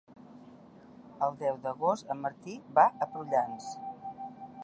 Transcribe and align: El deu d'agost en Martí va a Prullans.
El 1.27 1.35
deu 1.41 1.59
d'agost 1.65 2.09
en 2.15 2.23
Martí 2.25 2.57
va 2.79 2.85
a 3.07 3.09
Prullans. 3.13 3.71